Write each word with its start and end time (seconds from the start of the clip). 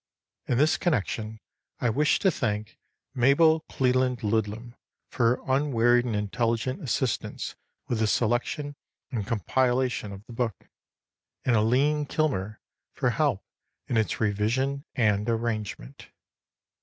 In 0.47 0.57
this 0.57 0.77
connection 0.77 1.39
1 1.77 1.93
wish 1.93 2.17
to 2.17 2.31
thank 2.31 2.79
Mabel 3.13 3.59
Qeland 3.71 4.23
Lud 4.23 4.47
lum 4.47 4.73
for 5.11 5.35
her 5.35 5.41
unwearied 5.47 6.05
and 6.05 6.15
intelligent 6.15 6.81
assistance 6.81 7.55
with 7.87 7.99
the 7.99 8.07
selection 8.07 8.75
and 9.11 9.27
compilation 9.27 10.11
of 10.11 10.25
the 10.25 10.33
book; 10.33 10.69
and 11.45 11.55
Aline 11.55 12.07
Kilmer 12.07 12.59
for 12.95 13.11
help 13.11 13.43
in 13.85 13.95
its 13.95 14.19
revision 14.19 14.85
and 14.95 15.29
arrangement. 15.29 16.09